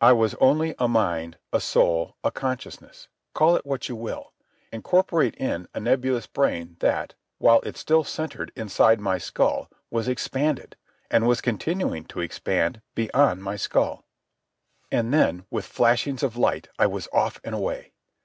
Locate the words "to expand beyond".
12.04-13.42